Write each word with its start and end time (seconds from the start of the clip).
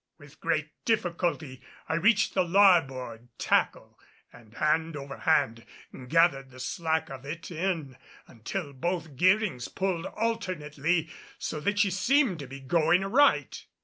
With 0.17 0.39
great 0.39 0.71
difficulty 0.83 1.61
I 1.87 1.93
reached 1.93 2.33
the 2.33 2.41
larboard 2.43 3.27
tackle 3.37 3.99
and 4.33 4.55
hand 4.55 4.97
over 4.97 5.15
hand 5.17 5.63
gathered 6.07 6.49
the 6.49 6.59
slack 6.59 7.11
of 7.11 7.23
it 7.23 7.51
in 7.51 7.97
until 8.27 8.73
both 8.73 9.15
gearings 9.15 9.67
pulled 9.67 10.07
alternately 10.07 11.07
so 11.37 11.59
that 11.59 11.77
she 11.77 11.91
seemed 11.91 12.39
to 12.39 12.47
be 12.47 12.59
going 12.61 13.03
aright. 13.03 13.67